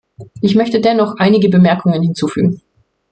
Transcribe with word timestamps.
Ich 0.41 0.55
möchte 0.55 0.81
dennoch 0.81 1.17
einige 1.17 1.47
Bemerkungen 1.47 2.01
hinzufügen. 2.01 2.59